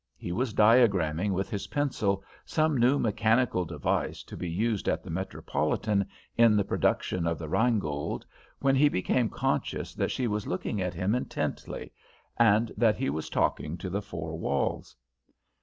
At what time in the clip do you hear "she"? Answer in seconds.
10.09-10.25